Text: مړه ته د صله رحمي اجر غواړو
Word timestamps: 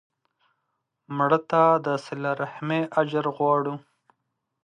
مړه 1.17 1.39
ته 1.49 1.61
د 1.85 1.87
صله 2.05 2.29
رحمي 2.41 2.81
اجر 2.99 3.25
غواړو 3.35 3.75